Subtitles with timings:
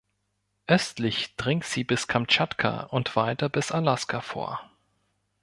[0.65, 4.67] Östlich dringt sie bis Kamtschatka und weiter bis Alaska vor.